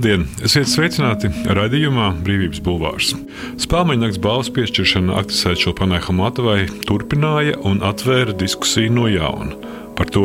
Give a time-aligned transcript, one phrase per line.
[0.00, 0.22] Labdien!
[0.40, 3.10] Esiet sveicināti raidījumā Brīvības Bulvārs.
[3.60, 9.58] Spēļu nakts balvas piešķiršana Aktisai Čilpanai Hamatovai turpināja un atvēra diskusiju no jauna
[9.98, 10.24] par to,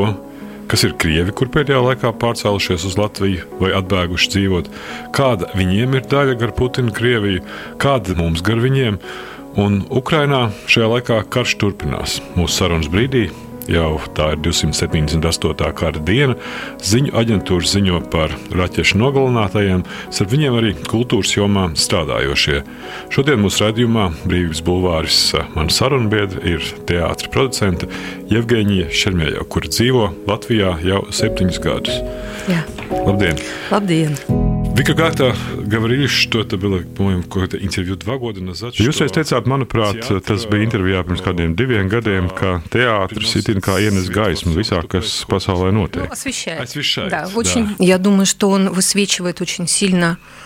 [0.71, 4.71] kas ir krievi, kur pēdējā laikā pārcēlušies uz Latviju vai atbēguši dzīvot,
[5.11, 7.43] kāda viņiem ir daļa gar Putinu Krieviju,
[7.75, 9.01] kāda mums gar viņiem.
[9.59, 12.21] Un Ukrainā šajā laikā karš turpinās.
[12.39, 13.27] Mūsu sarunas brīdī
[13.71, 15.71] jau tā ir 278.
[15.77, 16.35] kara diena.
[16.85, 22.61] Ziņu aģentūra ziņo par raķešu nogalinātajiem, starp viņiem arī kultūras jomā strādājošie.
[23.13, 25.19] Šodien mūsu raidījumā Brīvības bulvāris
[25.55, 27.89] mana sarunbiedra ir teātris producente
[28.31, 32.01] Jevgeņija Šermēja, kur dzīvo Latvijā jau septiņus gadus.
[32.51, 32.65] Jā.
[33.05, 33.39] Labdien!
[33.73, 34.44] Labdien!
[34.80, 38.74] Вы когда-то говорили, что это было, по-моему, какое-то интервью два года назад.
[38.80, 43.76] Jūs reiz teicāt, manuprāt, tas bija intervijā pirms kādiem diviem gadiem, ka teātris ir kā
[43.82, 46.08] ienes gaismu visā, kas pasaulē notiek.
[46.08, 46.62] Ну, освещает.
[46.64, 47.36] Освещает, Да, да.
[47.36, 47.76] очень.
[47.78, 50.43] Я думаю, что он высвечивает очень сильно все эмоции.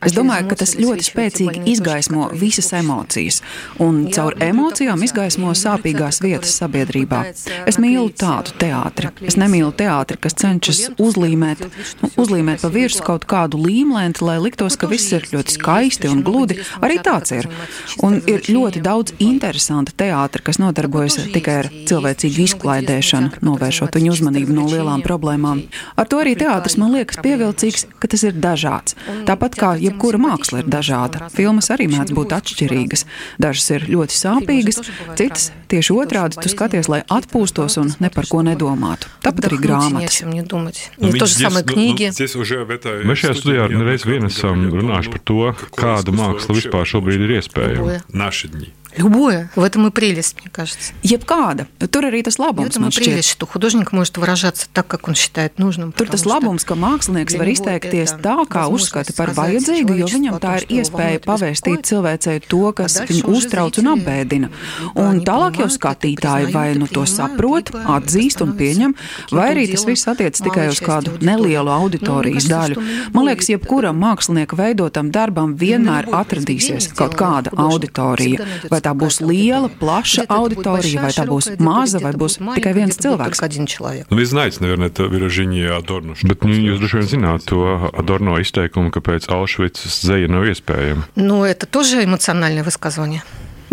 [0.00, 3.40] Es domāju, ka tas ļoti spēcīgi izgaismo visas emocijas,
[3.82, 7.22] un caur emocijām izgaismo sāpīgās vietas sabiedrībā.
[7.70, 9.12] Es mīlu tādu teātri.
[9.26, 11.64] Es nemīlu teātri, kas cenšas uzlīmēt,
[12.02, 16.24] nu, uzlīmēt pa virsmu kaut kādu līmlenti, lai liktos, ka viss ir ļoti skaisti un
[16.26, 16.58] gludi.
[16.80, 17.48] Arī tāds ir.
[18.06, 24.56] Un ir ļoti daudz interesanta teātra, kas nodarbojas tikai ar cilvēcīgu izklaidēšanu, novēršot viņu uzmanību
[24.56, 25.64] no lielām problēmām.
[26.00, 28.96] Ar to arī teātris man liekas pievilcīgs, ka tas ir dažāds.
[29.28, 33.06] Tāpat kā jebkura māksla ir dažāda, filmas arī mēdz būt atšķirīgas.
[33.42, 34.80] Dažas ir ļoti sāpīgas,
[35.18, 39.10] citas tieši otrādi tu skaties, lai atpūstos un ne par ko nedomātu.
[39.24, 40.22] Tāpat arī grāmatas.
[40.26, 41.12] Nu,
[43.10, 45.40] Mēs šajā studijā reiz vien esam runājuši par to,
[45.76, 48.00] kāda māksla vispār šobrīd ir iespējama.
[48.89, 48.89] Любое.
[48.89, 48.89] Наши дни.
[48.97, 49.51] Любое.
[49.55, 50.93] В этом и прелесть, мне кажется.
[51.03, 51.67] Jebkāda.
[51.79, 53.03] Tur arī tas В labums этом и man šķiet.
[53.03, 55.91] прелесть, что художник может выражаться так, как он считает нужным.
[55.91, 60.07] Tur tas потому что labums, ka mākslinieks var izteikties tā, kā uzskata par vajadzīgu, jo
[60.07, 64.49] viņam tā ir iespēja pavēstīt cilvēcei to, kas viņu uztrauc un apbēdina.
[64.95, 68.95] Un tālāk jau skatītāji vai nu to saprot, atzīst un pieņem,
[69.31, 72.79] vai arī tas viss attiec tikai uz kādu nelielu auditorijas daļu.
[73.13, 78.45] Man liekas, jebkuram mākslinieka veidotam darbam vienmēr atradīsies kaut kāda auditorija.
[78.79, 81.69] Vai tā būs liela, plaša Где-то это будет auditorija, vai большая, tā būs широкая, где-то
[81.69, 83.37] maza, vai где-то būs будет tikai маленькая, viens где-то будет cilvēks.
[83.39, 84.05] только один человек.
[84.09, 86.15] Ну, вы знаете, наверное, это выражение Адорно.
[86.15, 90.27] что Bet nu, после jūs droši vien zināt to Adorno izteikumu, ka pēc Auschwitz zeja
[90.27, 91.03] nav iespējama.
[91.15, 93.23] Но это тоже эмоциональное высказывание.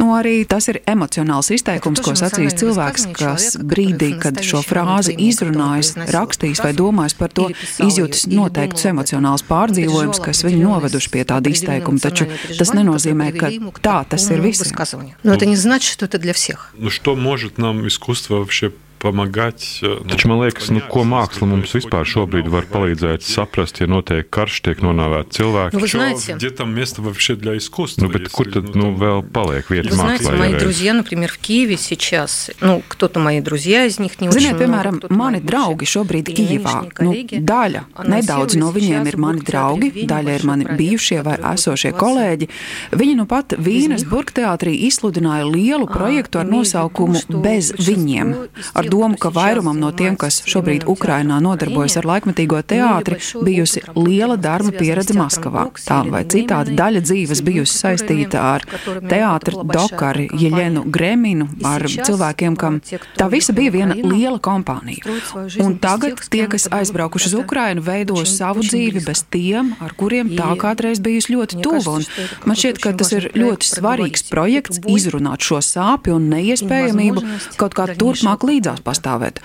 [0.00, 4.08] Nu, arī tas ir emocionāls izteikums, ko Tas sacīs emocionāli cilvēks, высказывание kas человека, brīdī,
[4.16, 7.56] который kad šo настоящий frāzi внутренний, izrunājis, который rakstījis vai произносил domājis par to, или
[7.60, 11.08] писал izjūtis её, или noteikts думал об этом, emocionāls pārdzīvojums, переживал kas viņu определенные noveduši
[11.12, 13.98] pie tāda определенные izteikuma, taču эмоциональные tas переживания, nenozīmē, которые ka привели ему к tā
[14.08, 14.64] tas ir такому visiem.
[14.64, 15.14] высказыванию.
[15.22, 16.72] Но это не значит, что это для всех.
[16.74, 19.80] Ну, что может нам искусство вообще помогать?
[19.82, 22.62] э, ну, Taču man liekas, nu, понять, ko если māksla mums происходит vispār šobrīd var
[22.62, 25.74] много palīdzēt saprast, ja notiek karš, tiek nonāvēti cilvēki.
[25.74, 28.06] Ну, вы Чё, знаете, где там место вообще для искусства?
[28.06, 30.38] Nu, bet если, kur tad nu, там- vēl paliek vieta Вы знаете, mākslā?
[30.38, 30.60] мои ja reiz?
[30.62, 34.64] друзья, например, в Киеве сейчас, ну, кто-то мои друзья из них не очень Ziniet, много,
[34.64, 36.70] piemēram, кто-то mani мои draugi бывшие šobrīd или Kijivā.
[36.70, 41.36] нынешние Nu, коллеги daļa, nedaudz no viņiem ir mani draugi, daļa ir mani bijušie vai
[41.38, 42.48] esošie kolēģi.
[42.92, 49.31] Viņi nu pat Vīnes burgteātrī izsludināja lielu projektu ar nosaukumu Bez viņiem, ar domu, ka
[49.33, 55.67] vairumam no tiem, kas šobrīd Ukrainā nodarbojas ar laikmetīgo teātri, bijusi liela darba pieredze Maskavā.
[55.85, 58.65] Tā vai citādi daļa dzīves bijusi saistīta ar
[59.09, 62.79] teātra dokari Jeļenu Greminu, ar cilvēkiem, kam
[63.17, 65.17] tā visa bija viena liela kompānija.
[65.63, 70.53] Un tagad tie, kas aizbraukuši uz Ukrainu, veido savu dzīvi bez tiem, ar kuriem tā
[70.59, 71.97] kādreiz bijusi ļoti tuva.
[71.97, 77.23] Un man šķiet, ka tas ir ļoti svarīgs projekts izrunāt šo sāpju un neiespējamību
[77.59, 79.40] kaut kā turpmāk līdzās pastāvēt.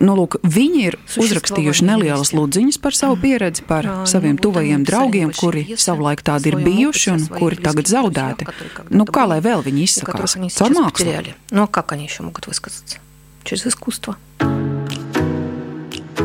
[0.00, 5.76] Nu, lūk, viņi ir uzrakstījuši nelielas ludziņas par savu pieredzi, par saviem tuvajiem draugiem, kuri
[5.76, 8.48] savulaik tādi ir bijuši un kuri tagad zaudēti.
[8.90, 10.12] Nu, kā lai vēl viņi у izsakās?
[10.12, 11.04] которых они Caur сейчас mākslu.
[11.06, 11.34] потеряли.
[11.50, 12.98] Ну, а как они еще могут высказаться?
[13.44, 14.16] Через искусство.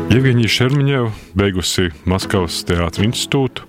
[0.08, 3.66] Jevgeņija Šermiņeva beigusi Maskavas teātris institūtu,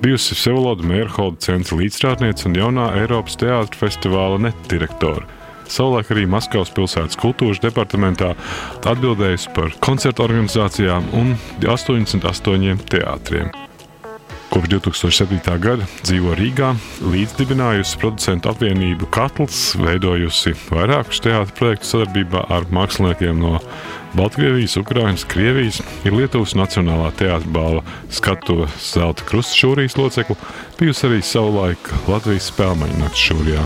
[0.00, 5.26] bijusi Sevoloda Mērholda centra līdzstrādniece un jaunā Eiropas teātris festivāla netdirektore.
[5.71, 8.33] Savulaik arī Maskavas pilsētas kultūras departamentā
[8.85, 11.35] atbildējusi par koncertu organizācijām un
[11.65, 13.53] 88 teātriem.
[14.55, 15.41] Kopš 2007.
[15.59, 16.69] gada dzīvo Rīgā,
[17.03, 23.57] līdzdibinājusi producentu apvienību Katls, veidojusi vairākus teātros projektus sadarbībā ar māksliniekiem no
[24.15, 30.37] Baltkrievijas, Ukrainas, Krievijas, ir Lietuvas Nacionālā teātris balva skatuve Zelta Krusta šūrijas locekla,
[30.79, 33.65] bijusi arī savulaik Latvijas spēļu nakts šūrijā.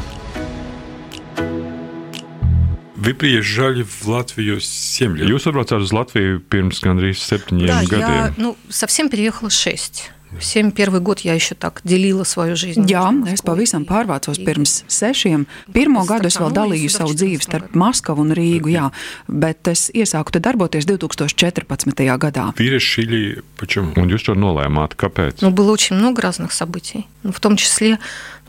[2.99, 5.29] Вы приезжали в Латвию 7 лет.
[5.29, 8.15] Jūs atbraucāt uz Latviju pirms gandrīz septiņiem Да, gadiem.
[8.15, 10.11] я ну, совсем переехала 6.
[10.41, 12.85] Семь первый год я еще так делила свою жизнь.
[12.87, 14.45] Jā, между es Москвой pavisam и pārvācos Ригой.
[14.45, 15.47] pirms sešiem.
[15.73, 18.91] Pirmo gadu es vēl dalīju savu dzīvi starp Maskavu un Rīgu, jā,
[19.29, 22.19] bet es iesāku te darboties 2014.
[22.19, 22.53] gadā.
[22.59, 23.93] Вы решили, почему?
[23.95, 25.39] Un jūs to nolēmāt, kāpēc?
[25.41, 27.07] Ну, было очень много разных событий.
[27.23, 27.99] Ну, в том числе,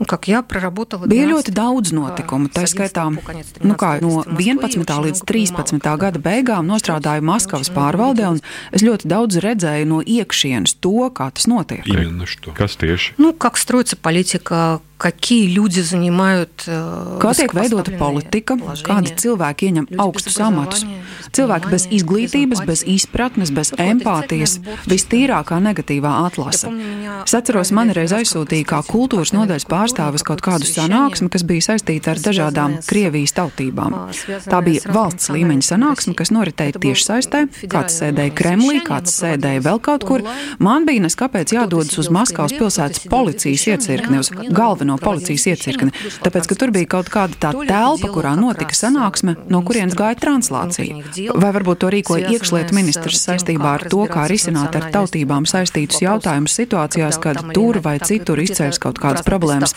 [0.00, 1.06] ну, как я проработала...
[1.06, 2.48] Bija 12 ļoti daudz notikumu.
[2.48, 4.76] Tā с 11 skaitā, по конец nu kā, 13 no в Москве, и 11.
[4.76, 5.82] очень līdz много понимала, 13.
[5.82, 8.40] как gada beigām nostrādāju Maskavas pārvaldē, un
[8.72, 11.86] es ļoti daudz redzēju no iekšienes to, kā tas notiek.
[11.86, 12.52] Именно что?
[12.52, 13.14] Kas tieši?
[13.18, 18.88] Ну, как строится политика, какие люди занимают э, Kā tiek veidota высокопоставленные politika, положения.
[18.88, 20.82] kādi cilvēki ieņem Люди без augstus amatus.
[20.88, 22.94] образования, без Cilvēki bez понимания, izglītības, без bez эмпатии.
[22.96, 26.64] izpratnes, bez Такое empātijas, отрицательное отбор vistīrākā negatīvā atlase.
[26.64, 29.66] Я помню, меня Es atceros, отправили mani reiz раз aizsūtīja kā как kultūras представитель nodaļas
[29.68, 33.32] pārstāvis культуры, kaut какое-то kādu совещание, sanāksmi, kas bija saistīta ar dažādām связанное с, Krievijas
[33.36, 33.90] tautībām.
[33.92, 36.36] а, связанное Tā bija с разными valsts līmeņa национальностями sanāksme, kas России.
[36.40, 39.78] noritēja Это был tieši saistē, kāds федеральное sēdēja Kremlī, совещание, kāds оно sēdēja проводилось vēl
[39.84, 40.18] kaut kur.
[40.24, 40.56] онлайн.
[40.58, 43.70] Man bija nes kāpēc jādodas uz сидел в Maskavas Кремле, pilsētas кто-то сидел policijas за
[43.76, 45.91] iecirkni, uz плечами, galveno no policijas iecirkni,
[46.25, 51.01] tāpēc, ka tur bija kaut kāda tā telpa, kurā notika sanāksme, no kurienes gāja translācija.
[51.41, 56.57] Vai varbūt to rīkoja iekšlietu ministrs saistībā ar to, kā risināt ar tautībām saistītus jautājumus
[56.61, 59.75] situācijās, kad tur vai citur izcēlas kaut kādas problēmas.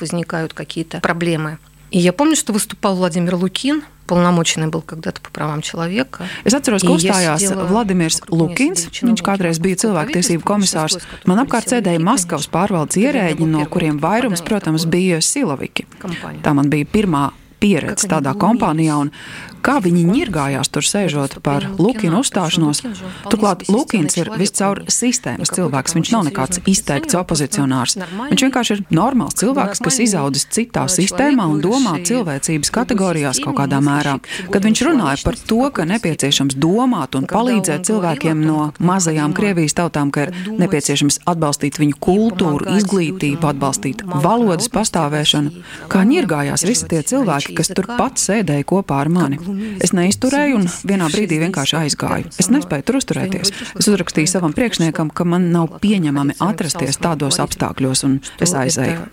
[1.94, 1.94] местах возникают какие-то проблемы.
[1.94, 6.25] И я помню, что выступал Владимир Лукин, полномоченный был когда-то по правам человека.
[6.44, 8.89] Es atceros, ka Ja uzstājās sēdēja Vladimirs вокруг меня Lukins.
[8.89, 10.98] сидели Viņš kādreiz bija cilvēktiesību komisārs.
[11.25, 15.86] Man apkārt sēdēja Maskavas pārvaldes ierēģi, no kuriem vairums, protams, bija silaviki.
[16.01, 16.42] Kompānija.
[16.42, 18.42] Tā man bija pirmā pieredze Как они tādā глумились.
[18.42, 18.98] kompānijā.
[19.01, 19.12] Un
[19.64, 22.82] kā viņi ņirgājās tur sēžot par Lukina uzstāšanos.
[23.31, 25.96] Turklāt Lukins ir viscaur sistēmas cilvēks.
[25.96, 27.96] Viņš nav nekāds izteikts opozicionārs.
[28.31, 33.81] Viņš vienkārši ir normāls cilvēks, kas izaudzis citā sistēmā un domā cilvēcības kategorijās kaut kādā
[33.84, 34.19] mērā.
[34.52, 40.12] Kad viņš runāja par to, ka nepieciešams domāt un palīdzēt cilvēkiem no mazajām Krievijas tautām,
[40.14, 47.56] ka ir nepieciešams atbalstīt viņu kultūru, izglītību, atbalstīt valodas pastāvēšanu, kā ņirgājās visi tie cilvēki,
[47.58, 49.40] kas turpat sēdēja kopā ar mani.
[49.85, 52.33] Es neizturēju un vienā brīdī vienkārši aizgāju.
[52.41, 53.55] Es nespēju tur uzturēties.
[53.79, 59.09] Es uzrakstīju savam priekšniekam, ka man nav pieņemami atrasties tādos apstākļos, un es aizēju.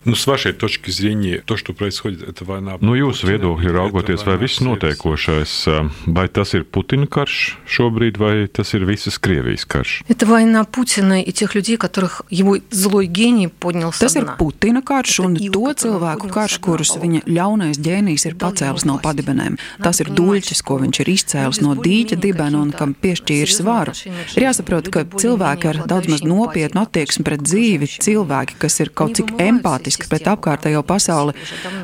[0.06, 2.78] Ну, с вашей точки зрения, то, что происходит, это война.
[2.80, 5.66] No jūsu Putina, viedokļa это raugoties, vai война viss всех notiekošais,
[6.06, 10.04] vai tas ir Putina karš šobrīd, vai tas ir visas Krievijas karš?
[10.06, 14.36] Это война Путина и тех людей, которых его злой гений поднял со Tas ir дна.
[14.38, 17.02] Putina karš Это un ил, to который cilvēku поднял karš, со дна kurus Павла.
[17.02, 19.58] viņa ļaunais ģēnijs ir pacēlis no padibenēm.
[19.82, 23.90] Tas ir duļķis, ko viņš ir izcēlis no dīķa dibena un kam piešķīris varu.
[24.38, 29.18] Ir jāsaprot, ka cilvēki ar daudz maz nopietnu attieksmi pret dzīvi, cilvēki, kas ir kaut
[29.18, 31.35] cik empātiski pret apkārtējo pasauli,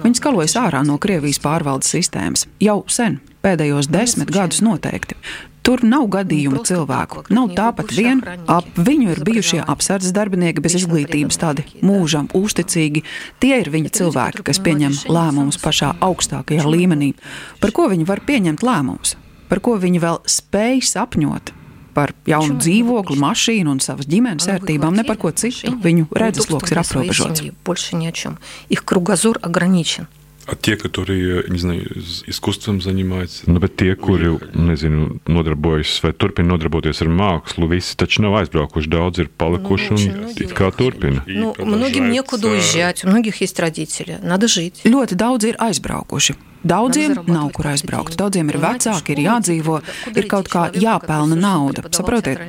[0.05, 2.47] viņi skalojas ārā no Krievijas pārvaldes sistēmas.
[2.63, 5.17] Jau sen, pēdējos desmit gadus noteikti.
[5.67, 7.25] Tur nav gadījumu cilvēku.
[7.35, 8.21] Nav tāpat vien.
[8.47, 13.03] Ap viņu ir bijušie apsardzes darbinieki bez izglītības, tādi mūžam uzticīgi.
[13.43, 17.11] Tie ir viņa cilvēki, kas pieņem lēmumus pašā augstākajā līmenī.
[17.59, 19.17] Par ko viņi var pieņemt lēmumus?
[19.51, 21.56] Par ko viņi vēl spēj sapņot?
[21.96, 25.74] Par jaunu dzīvokli, mašīnu un savas ģimenes ērtībām, ne par ko citu.
[25.76, 27.42] Viņu redzesloks ir aprobežots.
[27.64, 28.38] Больше ни о чем.
[28.70, 30.06] Их кругозор ограничен.
[30.44, 36.12] А те, которые, не знаю, с искусством занимаются, Nu, bet tie, kuri nezinu, nodarbojas vai
[36.12, 38.88] turpina nodarboties ar mākslu, visi taču nav aizbraukuši.
[38.88, 41.22] Daudz ir palikuši очень un многие it kā turpina.
[41.26, 44.18] И Ну, многим некуда продолжается- уезжать, у многих есть родители.
[44.22, 44.80] Надо жить.
[44.84, 46.34] Ļoti daudz ir aizbraukuši.
[46.63, 49.79] Daudziem nav kur aizbraukt, daudziem ir vecāki, ir jādzīvo,
[50.15, 51.83] ir kaut kā jāpelna nauda.
[51.93, 52.41] Saprotiet,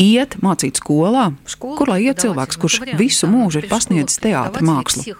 [0.00, 1.30] iet mācīt skolā,
[1.60, 5.16] kur lai iet cilvēks, kurš visu mūžu ir pasniedzis teātra mākslu.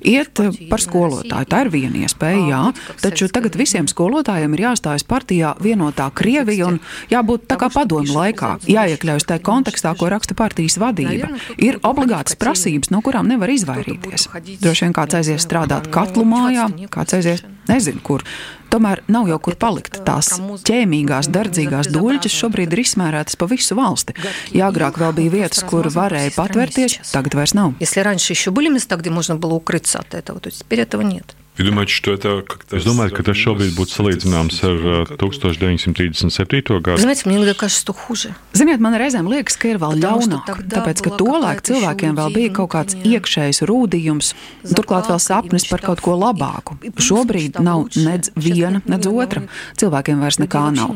[0.00, 0.40] Iet
[0.70, 2.62] par skolotāju, tā ir viena iespēja, jā,
[3.04, 6.80] taču tagad visiem skolotājiem ir jāstājas partijā vienotā Krievija un
[7.12, 11.32] jābūt tā kā padomu laikā, jāiekļaujas tajā kontekstā, ko raksta partijas vadība.
[11.62, 14.28] Ir obligātas prasības, no kurām nevar izvairīties.
[14.62, 18.25] Droši vien kāds aizies strādāt katlu mājā, kāds aizies nezinu kur.
[18.71, 19.99] Tomēr nav jau kur palikt.
[20.07, 20.31] Tās
[20.67, 24.15] ķēmīgās, dardzīgās duļķes šobrīd ir izmērētas pa visu valsti.
[24.55, 27.75] Ja agrāk vēl bija vietas, kur varēja patvērties, tagad vairs nav.
[27.79, 31.35] Если раньше еще были места, где можно было укрыться от этого, то теперь этого нет.
[31.57, 32.77] Вы думаете, что это как-то...
[32.77, 36.81] Es domāju, ka tas šobrīd būtu salīdzināms ar 1937.
[36.81, 36.97] gadu.
[36.97, 38.33] Знаете, мне иногда кажется, что хуже.
[38.53, 42.71] Ziniet, man reizēm liekas, ka ir vēl ļaunāk, tāpēc, ka tolaik cilvēkiem vēl bija kaut
[42.73, 44.33] kāds iekšējs rūdījums,
[44.73, 46.79] turklāt vēl sapnis par kaut ko labāku.
[46.97, 49.43] Šobrīd nav nedz viena, nedz otra.
[49.77, 50.95] Cilvēkiem vairs nekā nav.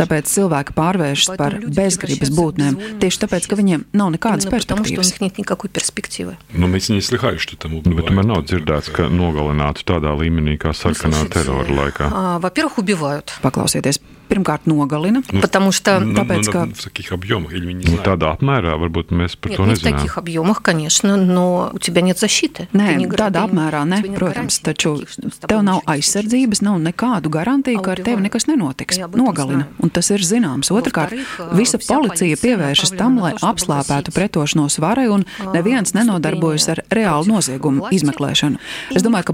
[0.00, 5.04] Tāpēc cilvēki pārvēršas par bezgribas būtnēm, tieši tāpēc, ka viņiem nav nekādas Потому что у
[5.04, 5.12] perspektīvas.
[5.12, 6.36] них нет никакой перспективы.
[6.52, 8.08] Но мы не слыхали, что там Nu, bet убивают.
[8.10, 12.10] tomēr nav dzirdēts, ka nogalinātu tādā līmenī kā sarkanā Слушайте, terora laikā.
[12.12, 13.32] а, Во-первых, убивают.
[13.42, 15.22] Paklausieties, pirmkārt nogalina.
[15.40, 18.04] Потому что Ну, Tāpēc, ну, ka- в таких объемах, или мы не Nu, знаем.
[18.18, 19.96] tādā apmērā varbūt mēs par Нет, to не в nezinām.
[19.98, 22.68] таких объемах, конечно, но у тебя нет защиты.
[22.72, 25.22] Ты Nē, не гар- tādā ты- apmērā ne, тебе нет protams, гарантий taču никаких, что
[25.30, 26.20] с тобой tev nav ничего не случится.
[26.20, 28.96] aizsardzības, nav nekādu garantiju, ka ar tevi nekas nenotiks.
[28.98, 29.66] Ja, об этом Nogalina, знаю.
[29.82, 30.70] un tas ir zināms.
[30.70, 34.14] Otrakārt, Во-вторых, visa вся policija полиция pievēršas направлена tam, на lai то, чтобы apslāpētu гасить,
[34.14, 38.58] pretošanos varai, un neviens nenodarbojas ar reālu noziegumu izmeklēšanu.
[38.94, 39.32] Es domāju, ka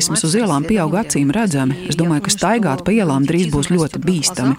[0.00, 1.76] bandītisms uz ielām pieaug acīm redzami.
[1.90, 4.56] Es domāju, ka staigāt pa ielām drīz būs ļoti bīstami.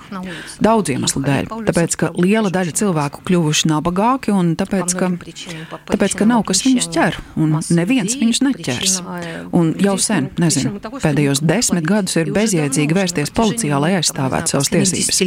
[0.61, 1.49] Daudz iemeslu dēļ.
[1.69, 5.09] Tāpēc, ka liela daļa cilvēku kļuvuši nabagāki, un tāpēc, ka,
[5.89, 8.97] tāpēc, ka nav kas viņus ķer, un neviens viņus neķers.
[9.57, 15.21] Un jau sen, nezinu, pēdējos desmit gadus ir bezjēdzīgi vērsties policijā, lai aizstāvētu savas tiesības.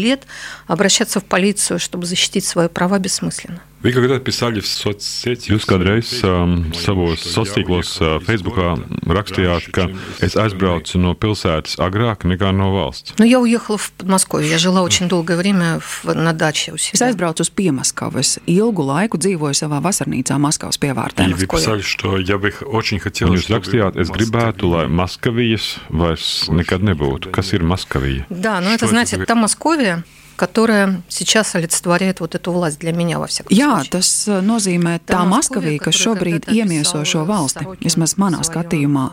[3.84, 4.20] 10 лет обращаться в полицию, чтобы защитить свои права, бессмысленно.
[4.20, 5.51] Вы когда писали в соцсети...
[5.53, 8.75] Jūs kādreiz um, savos sociālos tīklos, uh, Facebookā
[9.08, 9.86] rakstījāt, ka
[10.20, 13.13] es aizbraucu no pilsētas agrāk nekā no valsts.
[13.18, 14.50] Но я уехала в Подмосковье.
[14.51, 17.08] Я жила очень долгое время в- на даче у Es себя.
[17.08, 18.20] aizbraucu uz Piemaskavu.
[18.20, 21.29] Es ilgu laiku dzīvoju savā vasarnīcā Maskavas pievārtē.
[21.29, 23.29] И вы писали, что я бы очень хотел...
[23.32, 27.32] Un jūs rakstījāt, es gribētu, lai Maskavijas vairs nekad nebūtu.
[27.32, 28.25] Kas ir Maskavija?
[28.29, 30.03] Да, но Что это, это знаете, за- та Московия,
[30.39, 33.91] которая сейчас олицетворяет вот эту власть для меня, во всяком Jā, случае.
[33.91, 39.10] tas uh, nozīmē tā Maskavija, kas šobrīd iemieso šo valsti, vismaz manā skatījumā.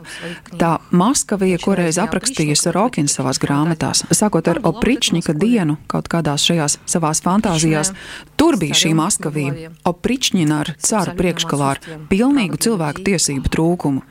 [0.55, 6.79] Tā Maskavija, ko reiz aprakstīja Sorokins savās grāmatās, sākot ar Opričņika dienu, kaut kādās šajās
[6.87, 7.91] savās fantāzijās,
[8.39, 14.05] tur bija šī Maskavija, Opričņina ar caru priekškalā ar pilnīgu cilvēku tiesību trūkumu.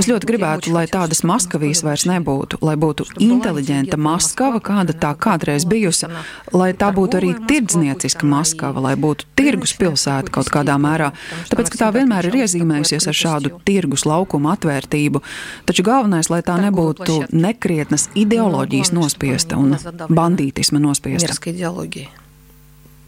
[0.00, 5.68] Es ļoti gribētu, lai tādas Maskavijas vairs nebūtu, lai būtu inteliģenta Maskava, kāda tā kādreiz
[5.68, 6.08] bijusi,
[6.56, 11.12] lai tā būtu arī tirdznieciska Maskava, lai būtu tirgus pilsēta kaut kādā mērā.
[11.50, 15.22] Tāpēc, ka tā vienmēr ir iezīmējusies ar šādu tirgus laukumu atvērtību.
[15.68, 19.76] Taču galvenais, lai tā nebūtu nekrietnas ideoloģijas nospiesta un
[20.08, 21.34] bandītisma nospiesta.
[21.34, 22.08] мерзкой идеологии,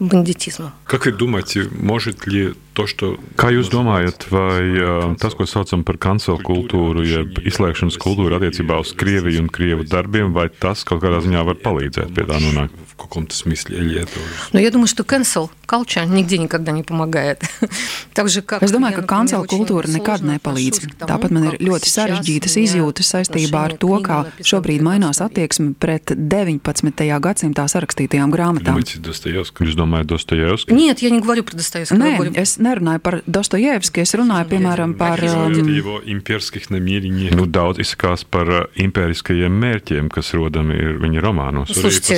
[0.01, 0.75] бандитизма.
[0.85, 3.17] Как вы думаете, может ли то, что...
[3.37, 8.77] Kā jūs domājat, vai uh, tas, ko saucam par kancelu kultūru, jeb izslēgšanas kultūru attiecībā
[8.83, 12.90] uz Krieviju un Krievu darbiem, vai tas kaut kādā ziņā var palīdzēt pie tā nonākt?
[13.01, 14.29] В каком-то смысле, или это уже...
[14.53, 17.43] Но я думаю, что cancel culture нигде никогда не помогает.
[18.15, 20.77] Так же, как Es domāju, я, ka например, kancela очень kultūra nekad сложно nepalīdz.
[20.77, 23.79] отношусь к тому, Tāpat man ir как ļoti сейчас sarežģītas меня izjūtas saistībā ar отношение
[23.79, 25.27] to, к kā книгам šobrīd написал mainās Достоевский.
[25.27, 27.21] attieksme pret 19.
[27.21, 28.73] gadsimtā sarakstītajām grāmatām.
[28.77, 29.67] Думаете, Достоевского?
[29.67, 30.73] Jūs domājat, Dostojevski?
[30.73, 31.99] Нет, я не говорю про Достоевского.
[31.99, 35.21] я Nē, говорю es nerunāju par Dostojevski, es runāju piemēram par.
[35.21, 37.35] О Um, его имперских намерениях.
[37.35, 41.73] Nu, daudz izsakās par uh, impēriskajiem mērķiem, kas rodami ir viņa romānos.
[41.73, 42.17] Слушайте,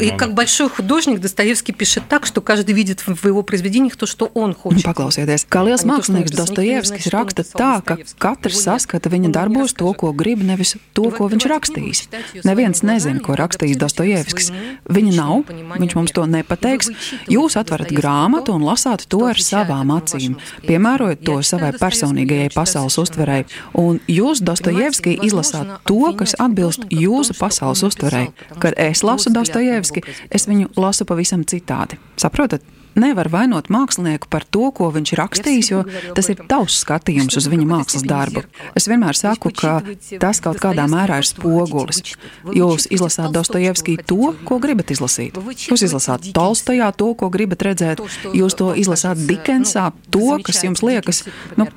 [0.00, 4.30] и как большой художник Достоевский пишет так, что каждый видит в его произведениях то, что
[4.34, 4.84] он хочет.
[4.84, 7.60] Paklausieties, kā liels Они то, что mākslinieks написано, никто не Dostojevskis знает, что raksta написал
[7.60, 8.18] tā, ka Достоевский.
[8.20, 8.80] katrs Его нет.
[8.80, 9.96] saskata viņa Он не darbos to, расскажет.
[10.00, 12.00] ko grib, nevis to, ko viņš rakstījis.
[12.44, 14.52] Neviens nezina, ko rakstījis Dostojevskis.
[14.88, 16.90] Viņa nav, viņš mums to nepateiks.
[17.28, 20.36] Jūs atverat grāmatu un lasāt to ar savām acīm,
[20.66, 23.44] piemērojot to savai personīgajai pasaules uztverei.
[23.74, 28.30] Un jūs Dostojevski izlasāt to, kas atbilst jūsu pasaules uztverei.
[28.58, 29.30] Kad es lasu
[29.75, 31.99] Dostojevski, es viņu lasu pavisam citādi.
[32.21, 32.63] Saprotat?
[32.95, 35.81] Nevar vainot mākslinieku par to, ko viņš ir rakstījis, jo
[36.15, 38.45] tas ir tavs skatījums uz viņa mākslas darbu.
[38.77, 39.81] Es vienmēr saku, ka
[40.21, 42.15] tas kaut kādā mērā ir spogulis.
[42.55, 45.35] Jūs izlasāt Dostojevskī to, ko gribat izlasīt.
[45.35, 48.03] Jūs izlasāt Tolstojā to, ko gribat redzēt.
[48.35, 51.25] Jūs to izlasāt Dikensā, to, kas jums liekas,
[51.59, 51.67] nu,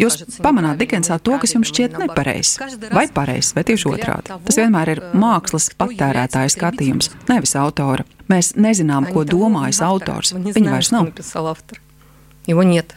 [0.00, 2.58] jūs pamanāt Dikensā to, kas jums šķiet nepareizs.
[2.92, 4.36] Vai pareizs, vai tieši otrādi.
[4.48, 8.04] Tas vienmēr ir mākslas patērētāja skatījums, nevis autora.
[8.31, 10.33] Mēs nezinām, ko domājis autors.
[10.33, 11.09] Viņa vairs nav.
[11.11, 11.81] написал автор.
[12.47, 12.95] Его нет.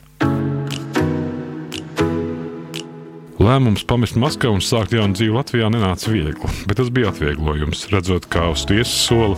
[3.44, 7.82] Lēmums pamest Maskavu un sākt jaunu dzīvi Latvijā nenāca viegli, bet tas bija atvieglojums.
[7.92, 9.34] Redzot, kā uz tiesas soli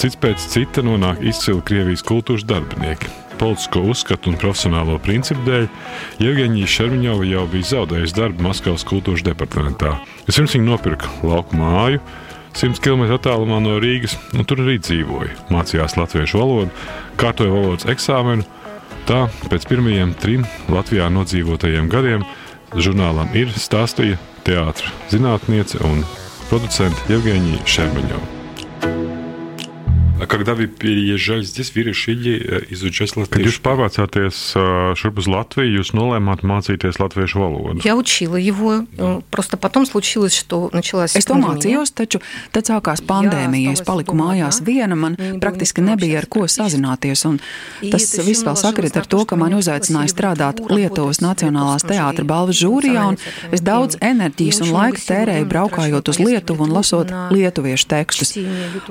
[0.00, 3.10] cits pēc cita nonāk izcili Krievijas kultūras darbinieki.
[3.40, 5.66] Politisko uzskatu un profesionālo principu dēļ
[6.22, 9.96] Jevģīnija Šermiņova jau bija zaudējusi darbu Maskavas kultūras departamentā.
[10.28, 12.00] Vispirms viņa nopirka lauku māju,
[12.55, 15.33] 100 km attālumā no Rīgas, un tur arī dzīvoja.
[15.51, 16.85] Mācījās latviešu valodu,
[17.19, 18.47] kārtoja valodas eksāmenu.
[19.05, 22.23] Tā pēc pirmajiem trim Latvijā nodzīvotajiem gadiem
[22.73, 26.01] žurnālam ir stāstīja, teātris zinātniece un
[26.49, 28.34] producente Jevģīnija Šermaņova.
[30.28, 33.40] Когда вы переезжали здесь, вы решили изучать латышский?
[33.40, 34.36] Kad jūs pārvācāties
[35.00, 37.80] šurp uz Latviju, jūs nolēmāt mācīties latviešu valodu?
[37.82, 38.84] Я учила его,
[39.30, 42.20] просто потом случилось, что началась Es to mācījos, taču
[42.52, 43.72] tad sākās pandēmija.
[43.72, 47.40] Es paliku mājās viena, man praktiski nebija ar ko sazināties, un
[47.90, 53.08] tas viss vēl sakrit ar to, ka man uzaicināja strādāt Lietuvas Nacionālās teātra balvas žūrijā,
[53.08, 53.18] un
[53.50, 58.36] es daudz enerģijas un laika tērēju braukājot uz Lietuvu un lasot lietuviešu tekstus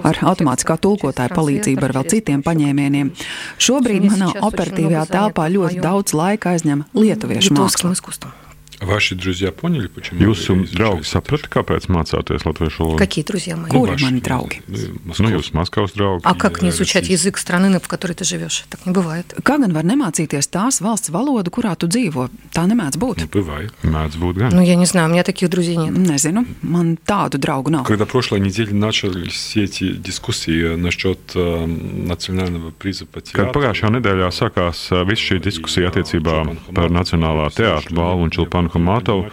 [0.03, 3.12] ar automātiskā tulkotāju skolotāju palīdzību ar vēl citiem paņēmieniem.
[3.59, 8.43] Šobrīd manā operatīvajā telpā ļoti daudz laika aizņem lietuviešu māksla.
[8.79, 10.23] Ваши друзья поняли, почему?
[10.23, 12.97] Jūsu draugi saprata, kāpēc mācāties latviešu valodu?
[12.97, 13.67] Какие друзья мои?
[13.67, 14.63] Кури мани draugi?
[14.69, 16.23] Nu, jūs Maskavas draugi.
[16.23, 18.63] А как не изучать язык страны, в которой ты живешь?
[18.69, 19.35] Так не бывает.
[19.43, 22.29] Kā gan var nemācīties tās valsts valodu, kurā tu dzīvo?
[22.55, 23.17] Tā nemēdz būt.
[23.19, 23.73] Не бывает.
[23.83, 24.55] Mēdz būt gan.
[24.55, 25.91] Ну, я не знаю, у меня таких друзей нет.
[25.91, 27.83] Nezinu, man tādu draugu nav.
[27.83, 33.91] Когда прошлой неделе начались все эти дискуссии насчет э, национального приза по Kad театру, pagājušajā
[33.99, 38.31] nedēļā sākās uh, viss šī diskusija attiecībā par Nacionālā teātra balvu un
[38.63, 39.27] Čulpanu Hamatovu,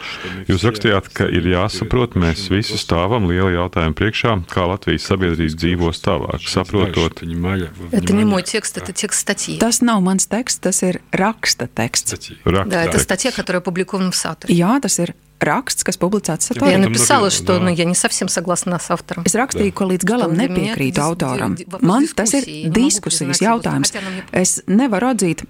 [0.50, 6.02] jūs rakstījāt, ka ir jāsaprot, mēs visi stāvam liela jautājuma priekšā, kā Latvijas sabiedrība dzīvos
[6.02, 7.14] tālāk, saprotot.
[7.20, 9.58] понимали, Это не мой текст, это текст статьи.
[9.58, 12.08] Tas nav mans teksts, tas ir raksta teksts.
[12.16, 12.36] статьи.
[12.44, 13.02] Да, это Rakstā.
[13.02, 14.54] статья, которая опубликована в Саторе.
[14.54, 16.70] Jā, tas ir raksts, kas publicēts Я Satorā.
[16.70, 17.64] Это написала, много, что да.
[17.64, 19.22] ну, я не совсем согласна с автором.
[19.24, 21.54] Es rakstīju, ka līdz galam Что для меня nepiekrītu дис- autoram.
[21.56, 23.86] ди- вопрос Man tas ir diskusija, не могу diskusijas признать его, jautājums.
[23.92, 25.44] хотя она мне Es nevaru atzīt,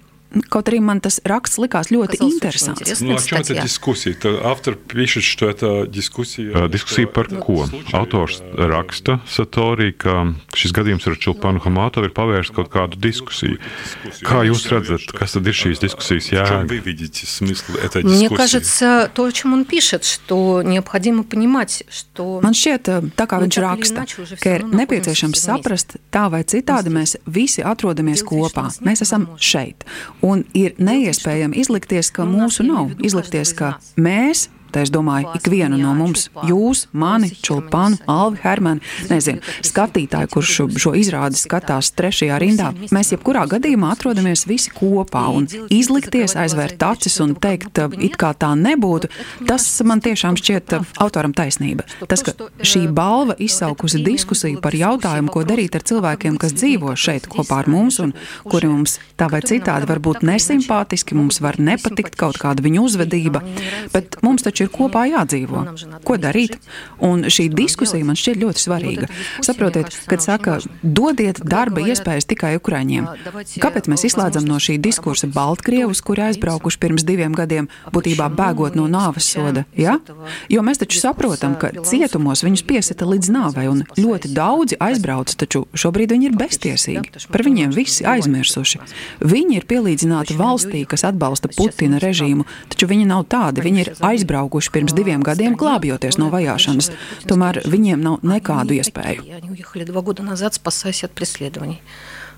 [0.51, 2.81] kaut arī man tas raksts likās ļoti Казалось очень interesants.
[2.83, 3.07] интересно.
[3.07, 3.63] Ну, о чем это статья.
[3.63, 4.11] дискуссия?
[4.11, 6.51] Это автор пишет, что это дискуссия...
[6.51, 7.63] Uh, Diskusija par ko?
[7.93, 13.55] Autors raksta Satorī, ka šis gadījums ar Čulpanu Hamatovu ir pavērsts kaut kādu diskusiju.
[14.27, 16.67] Kā jūs redzat, kas tad ir šīs diskusijas В чем jēga?
[16.67, 18.35] вы видите смысл этой Мне дискуссии?
[18.35, 23.47] кажется, то, о чем он пишет, что необходимо понимать, что Man šķiet, tā kā Nu,
[23.47, 25.63] viņš tā kā raksta, iначе уже ka ir всё равно nepieciešams находимся вместе.
[25.63, 28.63] saprast, tā vai citādi mēs visi atrodamies Делать вид, что kopā.
[28.67, 29.39] нас нет, Mēs esam невозможно.
[29.39, 29.85] šeit.
[30.22, 35.92] Un ir neiespējami izlikties, ka mūsu nav, izlikties, ka mēs Tā es domāju, ikvienu no
[35.96, 38.80] mums, jūs, mani, Hermanis, Alvi Hermani,
[39.10, 45.46] nezinu, skatītāji, kurš šo, izrādi skatās trešajā rindā, mēs jebkurā gadījumā atrodamies visi kopā un
[45.70, 49.10] izlikties, aizvērt acis un teikt, it kā tā nebūtu,
[49.48, 51.86] tas man tiešām šķiet autoram taisnība.
[52.08, 57.28] Tas, ka šī balva izsaukusi diskusiju par jautājumu, ko darīt ar cilvēkiem, kas dzīvo šeit
[57.32, 58.14] kopā ar mums un
[58.48, 63.42] kuri mums tā vai citādi var būt nesimpātiski, mums var nepatikt kaut kāda viņu uzvedība,
[63.94, 65.64] bet mums taču ir kopā jādzīvo.
[66.06, 66.58] Ko darīt?
[67.02, 69.08] Un šī diskusija man šķiet ļoti svarīga.
[69.44, 73.08] Saprotiet, kad saka, dodiet darba iespējas tikai Ukraiņiem.
[73.62, 78.88] Kāpēc mēs izslēdzam no šī diskursa Baltkrievus, kuri aizbraukuši pirms diviem gadiem, būtībā bēgot no
[78.90, 79.64] nāves soda?
[79.78, 79.98] Ja?
[80.52, 85.64] Jo mēs taču saprotam, ka cietumos viņus piesita līdz nāvei, un ļoti daudzi aizbrauc, taču
[85.74, 87.26] šobrīd viņi ir beztiesīgi.
[87.32, 88.82] Par viņiem visi aizmirsuši.
[89.22, 93.64] Viņi ir pielīdzināti valstī, kas atbalsta Putina režīmu, taču viņi nav tādi.
[93.64, 96.91] Viņi ir aizbraukuši pirms diviem gadiem, glābjoties no vajāšanas.
[97.27, 99.25] Tomēr viņiem nav nekādu iespēju.
[99.37, 101.81] Они уехали два года назад, спасаясь от преследований.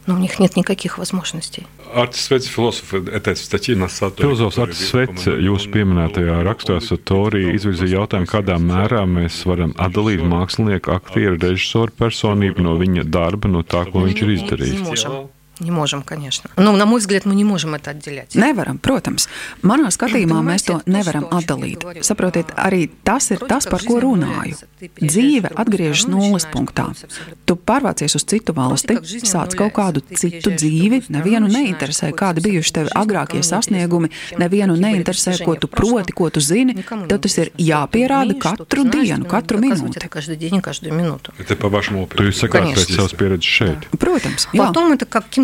[0.07, 1.67] Но у них нет никаких возможностей.
[1.93, 4.29] Артис Svets, философ, этой статьи на Саторе.
[4.29, 10.93] Filozofs Arts Svets, jūsu pieminētajā rakstā Satorī izvirzīja jautājumu, kādā mērā mēs varam atdalīt mākslinieku,
[10.95, 15.32] aktieru, režisoru personību no viņa darba, no tā, ko viņš ir Не izdarījis.
[15.53, 15.53] можем.
[15.59, 16.49] Не можем, конечно.
[16.55, 18.33] Но, на мой взгляд, мы не можем это отделять.
[18.33, 19.27] Nevaram, protams.
[19.62, 21.83] Manā skatījumā mēs to nevaram atdalīt.
[22.01, 24.55] Saprotiet, arī tas ir tas, par ko runāju.
[24.79, 26.88] Dzīve atgriežas nulles punktā.
[27.45, 28.95] Tu pārvācies uz citu valsti,
[29.27, 34.07] sāc kaut kādu citu dzīvi, nevienu neinteresē, kādi bijuši tevi agrākie sasniegumi,
[34.39, 36.77] nevienu neinteresē, ko tu proti, ko tu zini.
[36.88, 39.99] Tev tas ir jāpierāda katru dienu, katru minūti.
[39.99, 41.33] Это каждый день и каждую минуту.
[41.38, 42.23] Это по вашему Tu опыту.
[42.31, 42.79] jūs sakāt Конечно.
[42.79, 43.89] pēc savas pieredzes šeit.
[43.99, 44.71] Protams, jā.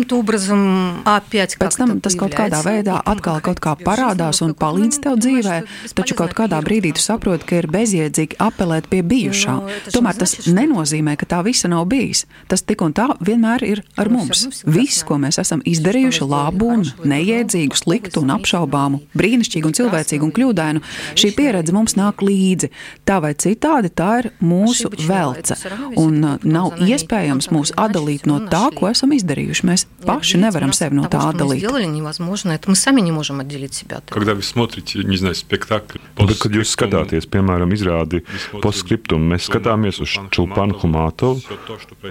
[0.00, 5.00] каким-то образом опять Pēc tam tas kaut kādā veidā atkal kaut kā parādās un palīdz
[5.02, 5.56] tev dzīvē,
[5.94, 9.56] taču kaut kādā brīdī tu saproti, ka ir bezjēdzīgi apelēt pie bijušā.
[9.92, 12.26] Tomēr tas nenozīmē, ka tā visa nav bijis.
[12.48, 14.62] Tas tik un tā vienmēr ir ar mums.
[14.64, 20.34] Viss, ko mēs esam izdarījuši, labu un neiedzīgu, sliktu un apšaubāmu, brīnišķīgu un cilvēcīgu un
[20.36, 20.84] kļūdainu,
[21.16, 22.70] šī pieredze mums nāk līdzi.
[23.08, 25.58] Tā vai citādi tā ir mūsu velce.
[25.96, 29.66] Un uh, nav iespējams mūs atdalīt no tā, ko esam izdarījuši.
[29.66, 31.58] Mēs paši nevaram sevi no tā Того, что мы atdalīt.
[31.58, 32.52] сделали, невозможно.
[32.52, 34.14] Это мы сами не можем отделить себя от этого.
[34.18, 35.98] Когда вы смотрите, не знаю, спектакль...
[36.16, 38.22] Bet, kad jūs skatāties, piemēram, izrādi
[38.62, 41.42] postscriptum, mēs skatāmies uz Čulpanu Humātovu,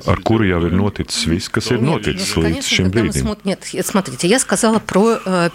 [0.05, 3.01] ar kuru jau ir noticis viss, kas ir Нет, noticis ну, līdz конечно, šim когда
[3.01, 3.21] мы brīdim.
[3.21, 5.49] смотрим- Нет, я- смотрите, я сказала про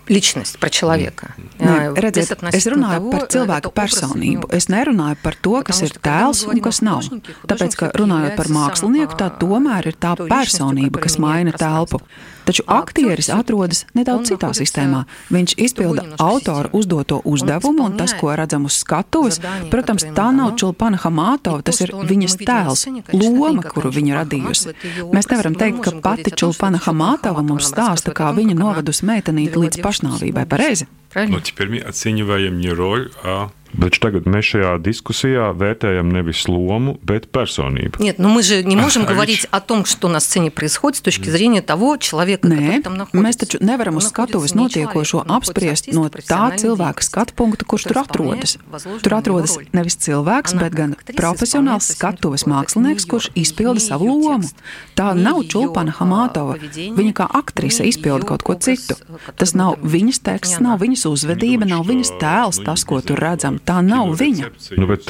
[0.00, 1.34] э, личность, про человека.
[1.58, 4.50] Nē, redziet, es runāju par cilvēku personību.
[4.54, 7.08] Es nerunāju par to, kas ir tēls un kas nav.
[7.48, 12.02] Tāpēc, ka runājot par mākslinieku, tā tomēr ir tā personība, kas maina telpu.
[12.46, 15.02] Taču aktieris atrodas nedaudz citā sistēmā.
[15.34, 19.40] Viņš izpilda autora uzdoto uzdevumu, un tas, ko redzam uz skatuves,
[19.72, 24.76] protams, tā nav Čulpana Hamātova, tas ir viņas tēls, loma, kuru viņa radījusi.
[25.10, 30.46] Mēs nevaram teikt, ka pati Čulpana Hamātova mums stāsta, kā viņa novedusi meitenīti līdz pašnāvībai.
[30.46, 30.86] Pareizi?
[31.16, 36.96] Но теперь мы оцениваем не роль, а Bet tagad mēs šajā diskusijā vērtējam nevis lomu,
[37.04, 38.00] bet personību.
[38.00, 41.28] Нет, но мы же не можем говорить о том, что на сцене происходит с точки
[41.28, 42.80] зрения того человека, Nē,
[43.12, 48.56] mēs taču nevaram uz skatuves notiekošo apspriest no tā cilvēka skatu punkta, kurš tur atrodas.
[49.02, 54.48] Tur atrodas nevis cilvēks, bet gan profesionāls skatuves mākslinieks, kurš izpilda savu lomu.
[54.96, 56.56] Tā nav Čulpana Hamātova.
[56.72, 58.96] Viņa kā aktrise izpilda kaut ko citu.
[59.36, 63.79] Tas nav viņas teksts, nav viņas uzvedība, nav viņas tēls, tas, ko tur redzam tā
[63.85, 64.49] nav viņa.
[64.79, 65.07] Nu, bet,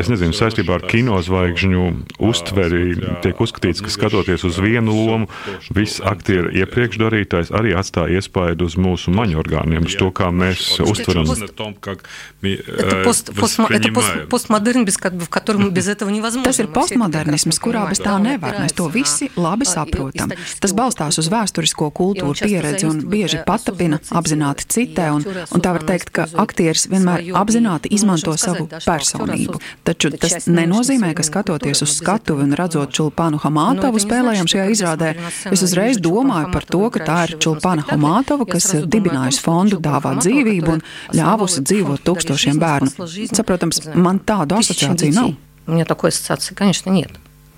[0.00, 1.84] es nezinu, saistībā ar kinozvaigžņu
[2.22, 5.28] uztveri tiek uzskatīts, ka skatoties uz vienu lomu,
[5.74, 11.26] viss aktieru iepriekš darītais arī atstāja iespaidu uz mūsu maņorgāniem, uz to, kā mēs uztveram.
[16.42, 18.52] Tas ir postmodernisms, kurā bez tā nevar.
[18.62, 20.32] Mēs to visi labi saprotam.
[20.62, 25.82] Tas balstās uz vēsturisko kultūru pieredzi un bieži patapina, apzināti citē, un, un tā var
[25.88, 29.61] teikt, ka aktieris vienmēr apzināti izmanto savu personību.
[29.87, 35.13] Taču tas nenozīmē, ka skatoties uz skatuvi un redzot Čulpānu Hamātovu spēlējam šajā izrādē,
[35.51, 40.17] es uzreiz domāju par to, ka tā ir Čulpāna Hamātova, kas ir dibinājusi fondu Dāvā
[40.19, 43.09] dzīvību un ļāvusi dzīvot tūkstošiem bērnu.
[43.31, 45.35] Saprotams, man tādu asociāciju nav.
[45.67, 47.11] У меня такой ассоциации, конечно, нет.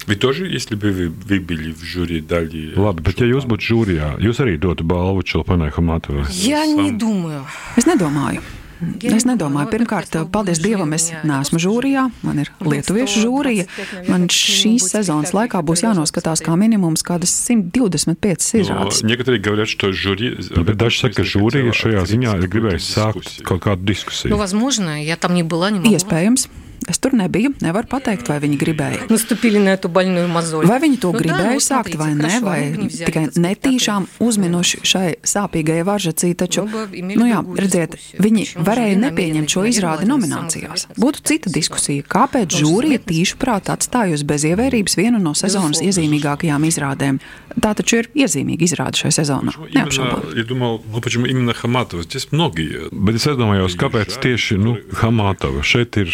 [0.08, 2.74] Вы тоже, если бы вы, вы были в жюри, дали...
[2.74, 6.26] Labi, bet ja jūs būtu žūrijā, jūs arī dotu balvu Čilpanai Hamatovai?
[6.32, 7.45] Я не думаю.
[7.78, 8.41] Es nedomāju.
[9.05, 13.66] Es nedomāju, pirmkārt, paldies Dievam, es neesmu žūrijā, man ir lietuviešu žūrija.
[14.09, 19.03] Man šīs sezonas laikā būs jānoskatās kā minimums kādas 125 izrādes.
[20.85, 24.35] Daži saka, ka žūrija šajā ziņā ir gribējusi sākt kaut kādu diskusiju.
[25.94, 26.49] Iespējams.
[26.89, 29.07] Es tur nebiju, nevaru pateikt, vai viņi gribēja.
[30.69, 32.59] Vai viņi to gribēja sākt vai nē, vai
[32.93, 36.85] tikai netīšām uzminuši šai sāpīgajai varžacī, taču, nu,
[37.23, 40.89] nu jā, redziet, viņi varēja nepieņemt šo izrādi nominācijās.
[41.01, 47.21] Būtu cita diskusija, kāpēc žūrija tīšu prāt atstājusi bez ievērības vienu no sezonas iezīmīgākajām izrādēm.
[47.55, 49.55] Tā taču ir iezīmīga izrāde šajā sezonā.
[49.73, 50.25] Neapšaubām.
[50.27, 50.35] Nu,
[52.91, 56.11] Bet es iedomājos, kāpēc tieši nu, Hamatova šeit ir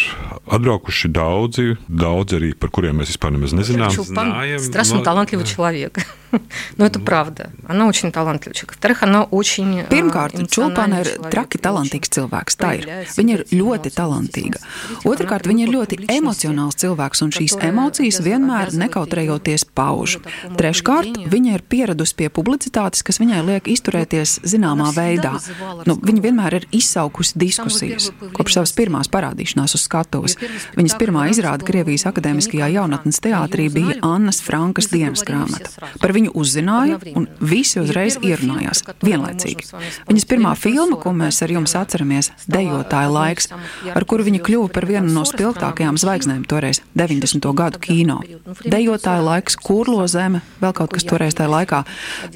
[0.50, 3.90] atbraukuši daudzi, daudzi arī par kuriem mēs vispār nemaz nezinām.
[3.94, 5.98] Чулпан знаем, страшно но- талантливый человек.
[6.76, 7.50] Но это правда.
[7.66, 8.72] Она очень талантливый человек.
[8.76, 12.52] Во-вторых, она очень Pirmkārt, э, Čulpana эмоциональный ir человек, traki очень talantīgs cilvēks.
[12.58, 12.82] Tā ir.
[12.84, 13.96] проявляет Viņa ir себя ļoti эмоции.
[13.96, 14.58] talantīga.
[14.60, 18.16] Смотрите, Otrakārt, она viņa ir привыкла ļoti к личности, emocionāls cilvēks, un šīs которая emocijas
[18.20, 20.16] обяз- vienmēr обязывает nekautrējoties её pauž.
[20.16, 21.30] к такому Treškārt, поведению.
[21.30, 25.32] viņa ir pieradusi pie publicitātes, kas viņai liek izturēties zināmā Она всегда veidā.
[25.38, 26.20] вызывала Nu, viņa разговор.
[26.26, 30.36] vienmēr ir izsaukusi diskusijas первое kopš savas pirmās parādīšanās uz skatuves.
[30.77, 35.69] Viņas pirmā izrāde Krievijas Akadēmiskajā jaunatnes teātrī bija Annas Frankas dienas grāmata.
[36.01, 39.69] Par viņu uzzināja, un visi uzreiz ierunājās vienlaicīgi.
[40.09, 43.51] Viņas pirmā filma, ko mēs ar jums atceramies, Dejotāja laiks,
[43.93, 47.47] ar kuru viņa kļuva par vienu no spilgtākajām zvaigznēm toreiz 90.
[47.57, 48.19] gadu kino.
[48.65, 51.83] Dejotāja laiks, kurlo zeme, vēl kaut kas toreiz tajā laikā.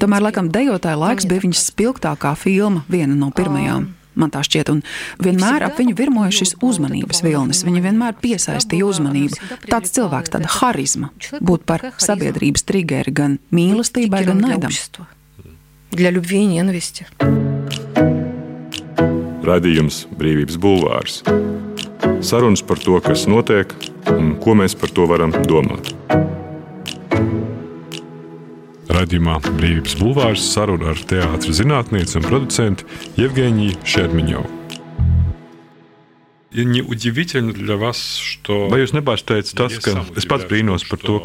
[0.00, 4.81] Tomēr, laikam, Dejotāja laiks bija viņas spilgtākā filma, viena no pirmajām Man tā šķiet, un
[5.23, 7.61] vienmēr ap viņu virmoja šis uzmanības vilnis.
[7.63, 9.39] Viņa vienmēr piesaistīja uzmanību.
[9.71, 14.67] Tāds cilvēks, tāda harizma, būt par sabiedrības triggeri gan mīlestībai, gan Триггером для naidam.
[14.67, 15.07] общества.
[15.91, 17.05] Для любви и ненависти.
[19.43, 21.21] Radījums Brīvības bulvārs.
[22.21, 23.73] Sarunas par to, kas notiek
[24.11, 25.95] un ko mēs par to varam domāt.
[28.91, 34.57] Radījumā Brīvības bulvārs saruna ar teātris zinātnieci un producentu Jevģīniju Šermiņovu.
[36.51, 38.67] И неудивительно для вас, что...
[38.67, 41.15] Vai jūs nepārsteidz tas, ka es pats brīnos par to,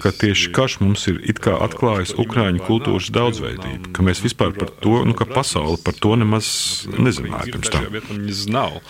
[0.00, 4.72] ka tieši karš mums ir it kā atklājis Ukrāņu kultūras daudzveidību, ka mēs vispār par
[4.80, 6.48] to, nu, ka pasaule par to nemaz
[6.96, 7.84] nezināja pirms tam.
[7.84, 8.82] об этом не знал.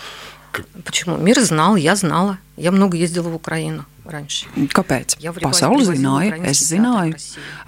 [0.85, 1.17] Почему?
[1.17, 2.37] Мир знал, я знала.
[2.55, 3.98] Я много ездила в Украину раньше.
[4.74, 5.16] Kāpēc?
[5.40, 7.18] Pasaule zināja, es zināju.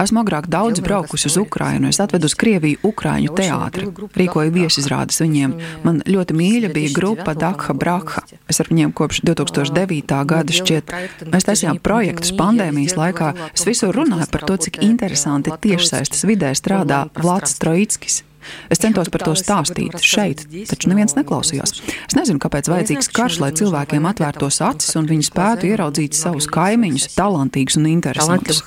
[0.03, 1.91] Esmu agrāk daudz braukusi uz Ukrajinu.
[1.93, 3.89] Es atvedu uz Krieviju Ukrāņu teātri.
[4.19, 5.55] Rīkoju viesizrādes viņiem.
[5.87, 8.25] Man ļoti mīļa bija grupa Dakha Brakha.
[8.51, 10.19] Es ar viņiem kopš 2009.
[10.35, 10.97] gada šķiet.
[11.33, 13.33] Mēs taisījām projektus pandēmijas laikā.
[13.53, 18.23] Es visur runāju par to, cik interesanti tiešsaistes vidē strādā Vlads Troickis.
[18.72, 21.74] Es centos par to stāstīt šeit, taču neviens neklausījās.
[22.08, 27.10] Es nezinu, kāpēc vajadzīgs karš, lai cilvēkiem atvērtos acis un viņi spētu ieraudzīt savus kaimiņus,
[27.18, 28.64] talantīgus un interesantus.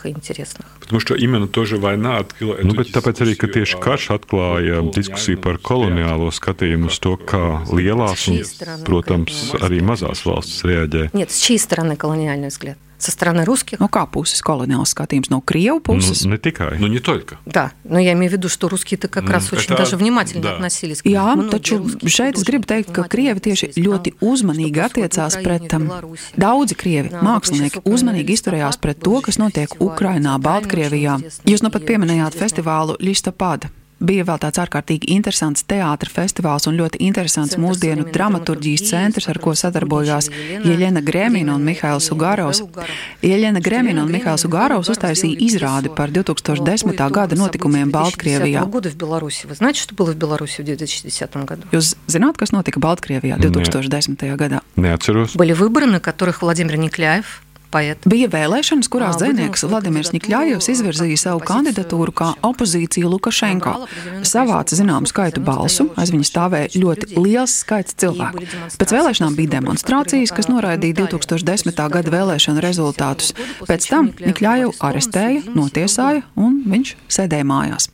[0.80, 5.38] Потому что именно тоже война открыла nu, bet tāpēc arī, ka tieši karš atklāja diskusiju
[5.38, 8.42] par koloniālo skatījumu uz to, kā lielās un,
[8.82, 11.10] protams, arī mazās valstis reaģē.
[11.14, 12.76] Нет, с чьей стороны колониальный взгляд?
[13.00, 13.80] со стороны русских.
[13.80, 15.30] No kā puses koloniāls skatījums?
[15.32, 16.20] No Krievu puses?
[16.24, 16.76] Nu, ne tikai.
[16.78, 17.38] Ну, не только.
[17.46, 20.54] Да, но я имею в виду, что русские-то как раз Это- очень даже внимательно да.
[20.56, 23.66] относились к Jā, Многие taču русские šeit es художники gribu teikt, ka внимательно krievi tieši
[23.72, 26.22] относились к ļoti тому, uzmanīgi что attiecās происходит в pret Украине, um, Беларуси.
[26.36, 29.80] daudzi krievi Jā, mākslinieki bet šis uzmanīgi Ukrainas izturējās pret to, kas ļoti notiek festivāli,
[29.80, 31.14] Ukrainā, Ukraiņu Baltkrievijā.
[31.24, 33.70] очень Jūs nu pat известный, pieminējāt очень festivālu Listopada.
[34.04, 38.88] Bija vēl tāds ārkārtīgi interesants teātris festivāls un ļoti interesants Centrs mūsdienu современной dramaturģijas dramaturģijas,
[38.88, 42.62] centrs, ar ko par sadarbojās Jeļena Jeļena Gremina un Gremina Mihails un Ugarovs.
[42.64, 42.94] Ugarov.
[43.20, 46.16] Jeļena Gremina un Елена Mihails Гремина и Ugarovs Михаил uztaisīja сделали izrādi пьесу par по
[46.16, 46.94] 2010.
[46.94, 48.64] итогам gada событий notikumiem 2010 Baltkrievijā.
[48.64, 49.46] года в Беларуси.
[49.46, 51.62] Вы знаете, что было в Беларуси в 2010 году?
[51.70, 53.50] Jūs zināt, kas notika Baltkrievijā Nē.
[53.52, 54.16] 2010.
[54.40, 54.62] gadā?
[54.76, 55.36] Neatceros.
[55.36, 57.42] Были выборы, на которых Владимир Никляев,
[57.75, 58.05] paiet.
[58.09, 63.73] Bija vēlēšanas, kurās dzinieks Vladimirs Nikļājevs izvirzīja savu kandidatūru kā opozīciju Lukašenko.
[64.27, 68.45] Savāca zināmu skaitu balsu, aiz viņa stāvēja ļoti liels skaits cilvēku.
[68.79, 71.83] Pēc vēlēšanām bija demonstrācijas, kas noraidīja 2010.
[71.97, 73.35] gada vēlēšanu rezultātus.
[73.65, 77.91] Pēc tam Nikļājevu arestēja, notiesāja un viņš sēdēja mājās.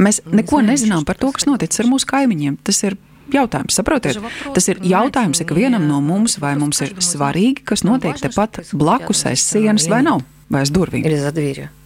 [0.00, 2.56] Mēs neko nezinām par to, kas noticis ar mūsu kaimiņiem.
[2.64, 2.96] Tas ir
[3.34, 4.20] jautājums, saprotiet?
[4.54, 9.44] Tas ir jautājums ikvienam no mums, vai mums ir svarīgi, kas notiek tepat blakus aiz
[9.44, 11.06] sienas vai nav, vai aiz durvīm.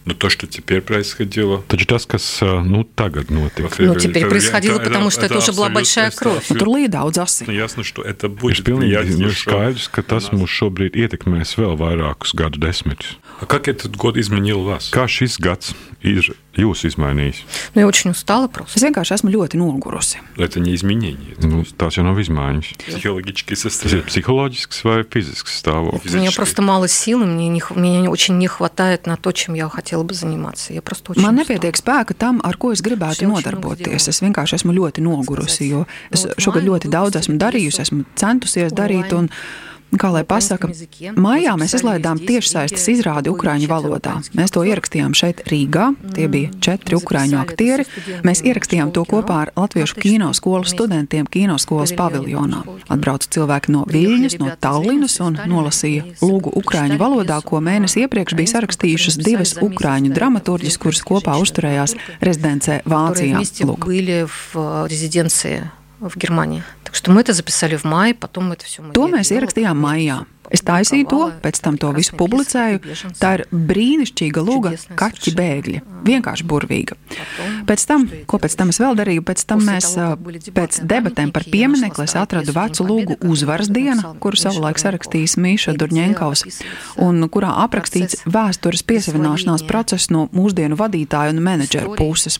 [0.05, 1.63] Но то, что теперь происходило...
[1.67, 5.69] Taču tas, kas ā, nu, tagad notika, Ну, теперь происходило, потому что это уже была
[5.69, 6.47] большая кровь.
[6.51, 7.45] Tur līja daudz asi.
[7.51, 10.41] Ясно, что это ir будет pilnīgi влиять nu, еще skaidrs, ka tas на нас.
[10.45, 13.17] mūs šobrīd ietekmēs vēl vairākus gadu desmitus.
[13.41, 14.91] А как этот год изменил вас?
[14.93, 16.21] Kā šis gads ir
[16.55, 17.41] jūs izmainījis?
[17.73, 18.77] Ну, я очень устала просто.
[18.79, 20.19] Es vienkārši esmu ļoti nogurusi.
[20.37, 22.77] Это не изменение, это Nu, tās jau nav izmaiņas.
[22.93, 24.05] психологическое Tas ir состояние.
[24.05, 26.13] psiholoģisks vai fizisks stāvoklis.
[26.13, 29.31] У меня просто мало сил, и мне, не, х- мне очень не хватает на то,
[29.31, 30.72] чем я хотела бы заниматься.
[30.72, 31.58] Я просто очень Man устала.
[31.58, 34.08] nepietiek spēka tam, ar ko es gribētu Šie nodarboties.
[34.08, 39.12] Es vienkārši esmu ļoti nogurusi, jo es šogad ļoti daudz esmu darījusi, esmu centusies darīt.
[39.12, 39.30] Un,
[39.95, 40.67] Kā lai pasaka,
[41.15, 44.17] maijā mēs izlaidām tiešsaistes izrādi ukraiņu valodā.
[44.35, 45.85] Mēs to ierakstījām šeit Rīgā.
[46.15, 47.85] Tie bija četri ukraiņu aktieri.
[48.27, 52.63] Mēs ierakstījām to kopā ar latviešu kino skolas studentiem kino skolas paviljonā.
[52.91, 58.55] Atbrauca cilvēki no Viļņas, no Tallinas un nolasīja lūgu ukraiņu valodā, ko mēnesi iepriekš bija
[58.57, 61.95] sarakstījušas divas ukraiņu dramaturģis, kuras kopā uzturējās
[62.25, 63.45] rezidencē Vācijā.
[63.65, 63.89] Lūk.
[66.09, 66.63] В Германии.
[66.83, 70.25] Так что мы это записали в мае, потом это все To mēs ierakstījām maijā.
[70.53, 72.81] Es taisīju to, pēc tam to visu publicēju.
[73.19, 75.81] Tā ir brīnišķīga lūga, kaķi bēgļi.
[76.05, 76.97] Vienkārši burvīga.
[77.65, 79.95] Pēc tam, ko pēc tam es vēl darīju, pēc tam mēs
[80.55, 86.45] pēc debatēm par pieminekli es atradu vecu lūgu uzvaras diena, kuru savulaik sarakstījis Mīša Durņenkaus,
[87.01, 92.39] un kurā aprakstīts vēstures piesavināšanās process no mūsdienu vadītāju un menedžeru puses.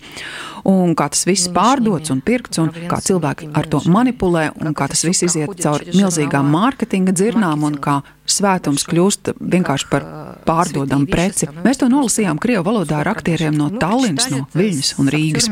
[0.66, 4.88] Un kā tas viss pārdots un pirkts, un kā cilvēki ar to manipulē, un kā
[4.90, 10.06] tas viss iziet cauri milzīgām mārketinga dzirnām, un kā Barbara svētums kļūst vienkārši par
[10.46, 11.48] pārdodamu preci.
[11.66, 15.48] Mēs to nolasījām Krievu valodā ar aktieriem no Tallinas, no Viņas un Rīgas.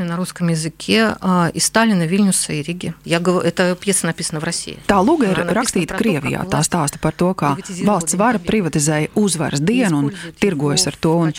[4.89, 6.43] Tā lūga ir rakstīta Krievijā.
[6.49, 7.53] Tā stāsta par to, kā
[7.85, 11.15] valsts vara privatizēja uzvaras dienu un tirgojas ar to.
[11.27, 11.33] Un,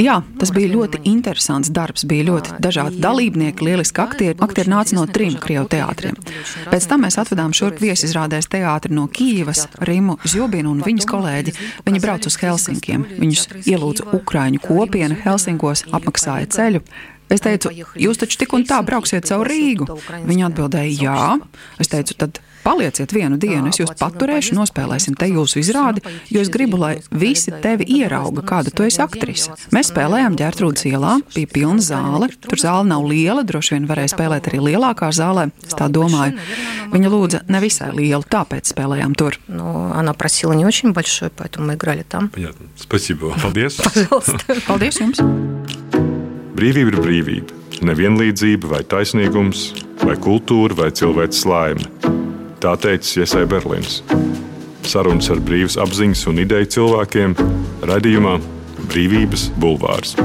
[0.00, 2.06] jā, tas bija ļoti interesants darbs.
[2.08, 4.38] Bija ļoti dažādi dalībnieki, lieliski aktieri.
[4.44, 6.16] Aktieri nāca no trim Krievu teātriem.
[6.68, 10.37] Pēc tam mēs atvedām šurp viesizrādēs teātri no Kīvas, Rimu, Zjūru.
[10.38, 11.54] Zjobinu un viņas kolēģi.
[11.88, 13.06] Viņi brauc uz Helsinkiem.
[13.18, 16.84] Viņus ielūdza Ukrāņu kopiena Helsinkos, apmaksāja ceļu.
[17.28, 19.88] Es teicu, jūs taču tik un tā brauksiet caur Rīgu.
[20.28, 21.24] Viņa atbildēja, jā.
[21.82, 26.51] Es teicu, tad palieciet vienu dienu, es jūs paturēšu, nospēlēsim te jūsu izrādi, jo es
[26.53, 29.53] gribu, lai visi tevi ierauga, kāda tu esi aktrise.
[29.75, 32.31] Mēs spēlējām ģērtrūdas ielā, bija pilna zāle.
[32.47, 35.49] Tur zāle nav liela, droši vien varēja spēlēt arī lielākā zālē.
[35.67, 36.39] Es tā domāju.
[36.93, 39.39] Viņa lūdza nevisai lielu, tāpēc spēlējām tur.
[39.47, 42.29] Но она просила не очень большой, поэтому мы играли там.
[42.29, 42.67] Понятно.
[42.75, 43.39] Спасибо вам.
[43.39, 43.81] Paldies!
[43.81, 44.39] Пожалуйста.
[44.67, 45.19] Paldies jums!
[46.53, 47.59] Brīvība ir brīvība.
[47.83, 49.73] Nevienlīdzība, vai taisnīgums,
[50.05, 51.89] vai kultūra, vai cilvēks laime.
[52.58, 54.00] Tā teica Iesai Berlīns.
[54.88, 57.36] Sarunas ar brīvas apziņas un ideju cilvēkiem
[57.86, 58.34] raidījumā
[58.88, 60.16] Brīvības bulvārs.